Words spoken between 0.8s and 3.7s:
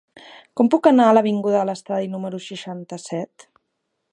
anar a l'avinguda de l'Estadi número seixanta-set?